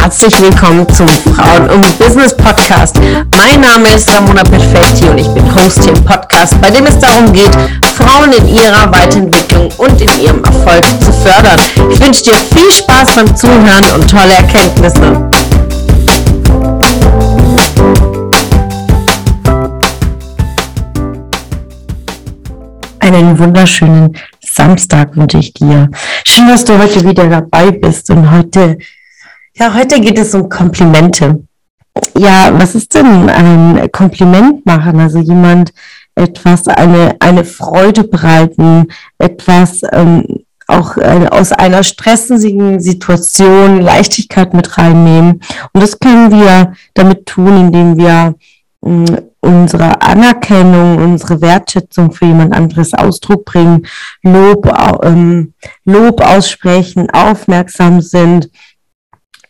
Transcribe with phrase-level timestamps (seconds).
[0.00, 2.96] herzlich willkommen zum Frauen und Business Podcast.
[3.36, 6.98] Mein Name ist Ramona Perfetti und ich bin Host hier im Podcast, bei dem es
[6.98, 7.50] darum geht,
[7.96, 11.58] Frauen in ihrer Weiterentwicklung und in ihrem Erfolg zu fördern.
[11.90, 15.30] Ich wünsche dir viel Spaß beim Zuhören und tolle Erkenntnisse.
[23.00, 25.90] Einen wunderschönen Samstag wünsche ich dir.
[26.24, 28.78] Schön, dass du heute wieder dabei bist und heute
[29.58, 31.42] ja, heute geht es um Komplimente.
[32.16, 35.00] Ja, was ist denn ein Kompliment machen?
[35.00, 35.72] Also jemand
[36.14, 44.78] etwas, eine, eine Freude bereiten, etwas ähm, auch äh, aus einer stressigen Situation Leichtigkeit mit
[44.78, 45.40] reinnehmen.
[45.72, 48.34] Und das können wir damit tun, indem wir
[48.84, 53.86] äh, unsere Anerkennung, unsere Wertschätzung für jemand anderes Ausdruck bringen,
[54.22, 54.70] Lob,
[55.02, 58.50] ähm, Lob aussprechen, aufmerksam sind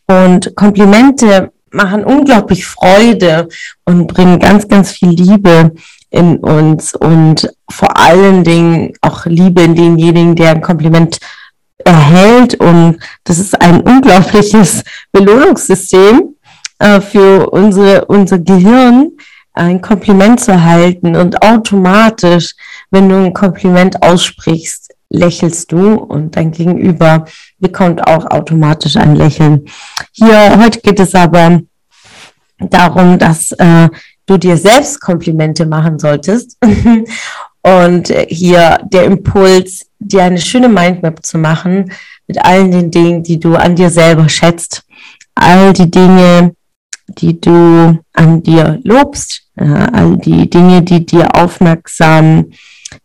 [0.08, 3.48] und Komplimente machen unglaublich Freude
[3.84, 5.72] und bringen ganz, ganz viel Liebe
[6.10, 11.18] in uns und vor allen Dingen auch Liebe in denjenigen, der ein Kompliment
[11.84, 12.54] erhält.
[12.54, 16.34] Und das ist ein unglaubliches Belohnungssystem
[16.78, 19.10] äh, für unsere, unser Gehirn,
[19.52, 22.54] ein Kompliment zu erhalten und automatisch,
[22.90, 27.24] wenn du ein Kompliment aussprichst, lächelst du und dein Gegenüber
[27.58, 29.64] bekommt auch automatisch ein Lächeln.
[30.12, 31.60] Hier heute geht es aber
[32.58, 33.88] darum, dass äh,
[34.26, 36.58] du dir selbst Komplimente machen solltest.
[37.62, 41.92] und hier der Impuls, dir eine schöne Mindmap zu machen
[42.26, 44.84] mit allen den Dingen, die du an dir selber schätzt.
[45.34, 46.54] All die Dinge,
[47.08, 52.46] die du an dir lobst, äh, all die Dinge, die dir aufmerksam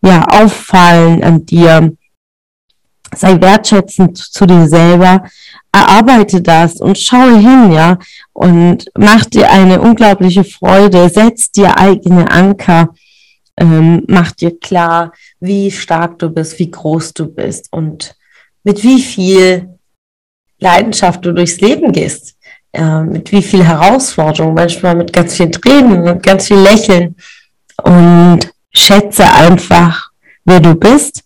[0.02, 1.94] ja, auffallen an dir.
[3.16, 5.24] Sei wertschätzend zu dir selber,
[5.72, 8.00] erarbeite das und schaue hin, ja,
[8.34, 12.90] und mach dir eine unglaubliche Freude, setz dir eigene Anker,
[13.58, 18.16] ähm, mach dir klar, wie stark du bist, wie groß du bist und
[18.64, 19.78] mit wie viel
[20.60, 22.36] Leidenschaft du durchs Leben gehst,
[22.72, 27.16] äh, mit wie viel Herausforderung, manchmal mit ganz viel Tränen und ganz viel Lächeln
[27.84, 30.10] und schätze einfach,
[30.46, 31.24] wer du bist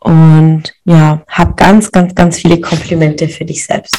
[0.00, 3.96] und ja, hab ganz, ganz, ganz viele Komplimente für dich selbst.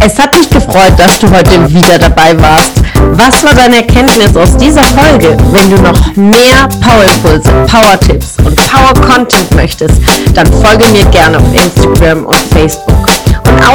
[0.00, 2.72] Es hat mich gefreut, dass du heute wieder dabei warst.
[3.12, 5.36] Was war deine Erkenntnis aus dieser Folge?
[5.52, 10.00] Wenn du noch mehr Power-Impulse, Power-Tipps und Power-Content möchtest,
[10.34, 13.17] dann folge mir gerne auf Instagram und Facebook.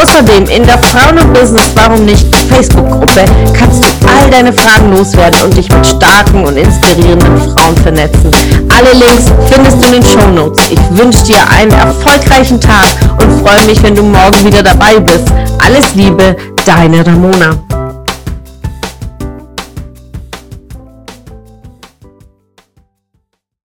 [0.02, 5.42] Außerdem in der Frauen und Business Warum nicht Facebook-Gruppe kannst du all deine Fragen loswerden
[5.44, 8.32] und dich mit starken und inspirierenden Frauen vernetzen.
[8.70, 10.70] Alle Links findest du in den Show Notes.
[10.70, 12.86] Ich wünsche dir einen erfolgreichen Tag
[13.20, 15.26] und freue mich, wenn du morgen wieder dabei bist.
[15.64, 17.58] Alles Liebe, deine Ramona.